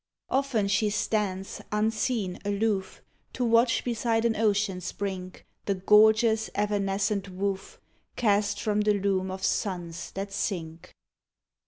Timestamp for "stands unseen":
0.89-2.39